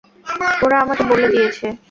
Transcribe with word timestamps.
তারা 0.61 0.77
তোমাকে 0.81 1.03
বলে 1.11 1.27
দিয়েছে? 1.33 1.65